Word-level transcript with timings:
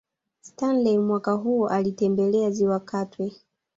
Stanley 0.41 0.97
mwaka 0.97 1.31
huo 1.31 1.67
alitembelea 1.69 2.51
Ziwa 2.51 2.79
Katwe 2.79 3.31